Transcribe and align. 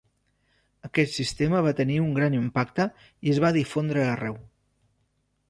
Aquest 0.87 1.17
sistema 1.17 1.61
va 1.67 1.73
tenir 1.81 1.99
un 2.05 2.15
gran 2.15 2.39
impacte 2.39 2.89
i 3.29 3.35
es 3.35 3.43
va 3.45 3.53
difondre 3.61 4.09
arreu. 4.09 4.43